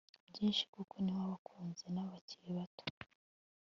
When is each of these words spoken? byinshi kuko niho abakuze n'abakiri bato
byinshi 0.29 0.63
kuko 0.73 0.93
niho 1.03 1.19
abakuze 1.27 1.85
n'abakiri 1.91 2.49
bato 2.57 2.83